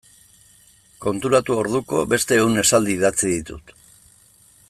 Konturatu 1.05 1.57
orduko 1.65 2.01
beste 2.15 2.41
ehun 2.45 2.57
esaldi 2.63 2.97
idatzi 3.01 3.25
ditut. 3.35 3.75